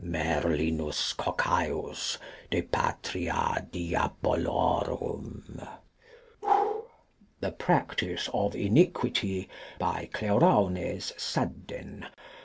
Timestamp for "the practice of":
7.39-8.55